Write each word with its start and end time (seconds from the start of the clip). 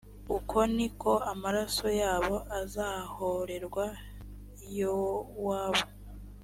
uko 0.37 0.57
ni 0.75 0.87
ko 1.01 1.11
amaraso 1.31 1.87
yabo 2.01 2.35
azahorerwa 2.59 3.85
yowabu 4.77 5.83